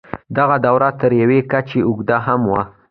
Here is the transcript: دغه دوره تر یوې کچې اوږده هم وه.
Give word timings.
دغه 0.37 0.57
دوره 0.65 0.89
تر 0.99 1.11
یوې 1.21 1.39
کچې 1.51 1.79
اوږده 1.87 2.17
هم 2.25 2.41
وه. 2.51 2.61